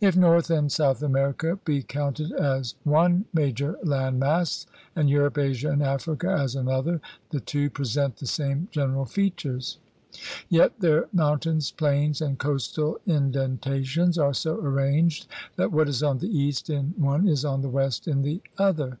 If 0.00 0.16
North 0.16 0.50
and 0.50 0.72
South 0.72 1.04
America 1.04 1.56
be 1.64 1.84
counted 1.84 2.32
as 2.32 2.74
one 2.82 3.26
major 3.32 3.78
land 3.84 4.18
mass, 4.18 4.66
and 4.96 5.08
Europe, 5.08 5.38
Asia, 5.38 5.70
and 5.70 5.84
Africa 5.84 6.28
as 6.30 6.56
another, 6.56 7.00
the 7.30 7.38
two 7.38 7.70
present 7.70 8.16
the 8.16 8.26
same 8.26 8.66
general 8.72 9.04
features. 9.04 9.78
Yet 10.48 10.80
their 10.80 11.06
mountains, 11.12 11.70
plains, 11.70 12.20
and 12.20 12.40
coastal 12.40 12.98
indenta 13.06 13.84
tions 13.84 14.18
are 14.18 14.34
so 14.34 14.56
arranged 14.56 15.28
that 15.54 15.70
what 15.70 15.88
is 15.88 16.02
on 16.02 16.18
the 16.18 16.36
east 16.36 16.68
in 16.68 16.94
one 16.96 17.28
is 17.28 17.44
on 17.44 17.62
the 17.62 17.70
west 17.70 18.08
in 18.08 18.22
the 18.22 18.42
other. 18.58 18.98